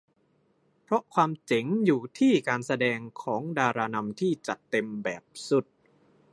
[0.83, 5.65] เพราะความเจ๋งอยู่ที่การแสดงของดารานำที่จัดเต็มแบบสุด